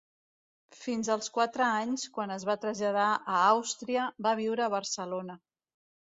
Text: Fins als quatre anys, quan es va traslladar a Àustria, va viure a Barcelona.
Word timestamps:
Fins 0.83 1.09
als 1.15 1.27
quatre 1.33 1.65
anys, 1.81 2.05
quan 2.15 2.33
es 2.35 2.45
va 2.49 2.55
traslladar 2.63 3.09
a 3.09 3.41
Àustria, 3.49 4.05
va 4.29 4.33
viure 4.41 4.65
a 4.69 4.71
Barcelona. 4.77 5.37